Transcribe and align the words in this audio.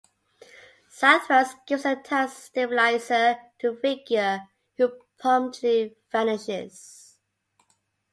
Zathras 0.91 1.53
gives 1.67 1.85
a 1.85 1.95
time 1.95 2.27
stabilizer 2.27 3.37
to 3.59 3.69
the 3.69 3.77
figure, 3.79 4.47
who 4.75 4.93
promptly 5.19 5.95
vanishes. 6.11 7.19